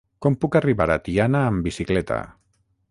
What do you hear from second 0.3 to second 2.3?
puc arribar a Tiana amb bicicleta?